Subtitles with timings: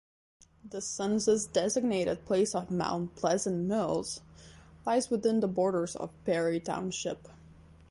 [0.67, 4.21] The census-designated place of Mount Pleasant Mills
[4.83, 7.27] lies within the borders of Perry Township.